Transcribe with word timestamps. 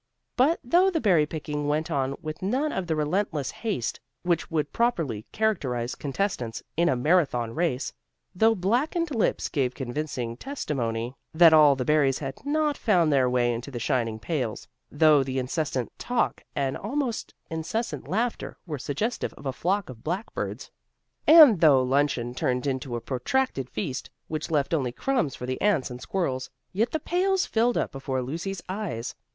But 0.35 0.59
though 0.63 0.89
the 0.89 0.99
berry 0.99 1.27
picking 1.27 1.67
went 1.67 1.91
on 1.91 2.15
with 2.23 2.41
none 2.41 2.71
of 2.71 2.87
the 2.87 2.95
relentless 2.95 3.51
haste 3.51 3.99
which 4.23 4.49
would 4.49 4.73
properly 4.73 5.27
characterize 5.31 5.93
contestants 5.93 6.63
in 6.75 6.89
a 6.89 6.95
Marathon 6.95 7.53
race, 7.53 7.93
though 8.33 8.55
blackened 8.55 9.13
lips 9.13 9.47
gave 9.47 9.75
convincing 9.75 10.37
testimony 10.37 11.13
that 11.35 11.53
all 11.53 11.75
the 11.75 11.85
berries 11.85 12.17
had 12.17 12.43
not 12.43 12.79
found 12.79 13.13
their 13.13 13.29
way 13.29 13.53
into 13.53 13.69
the 13.69 13.77
shining 13.77 14.17
pails, 14.17 14.67
though 14.91 15.21
the 15.23 15.37
incessant 15.37 15.91
talk 15.99 16.43
and 16.55 16.75
almost 16.77 17.35
incessant 17.51 18.07
laughter 18.07 18.57
were 18.65 18.79
suggestive 18.79 19.33
of 19.33 19.45
a 19.45 19.53
flock 19.53 19.87
of 19.87 20.03
blackbirds, 20.03 20.71
and 21.27 21.59
though 21.61 21.83
luncheon 21.83 22.33
turned 22.33 22.65
into 22.65 22.95
a 22.95 23.01
protracted 23.01 23.69
feast, 23.69 24.09
which 24.27 24.49
left 24.49 24.73
only 24.73 24.91
crumbs 24.91 25.35
for 25.35 25.45
the 25.45 25.61
ants 25.61 25.91
and 25.91 26.01
squirrels, 26.01 26.49
yet 26.73 26.89
the 26.89 26.99
pails 26.99 27.45
filled 27.45 27.77
up 27.77 27.91
before 27.91 28.23
Lucy's 28.23 28.63
eyes. 28.67 29.13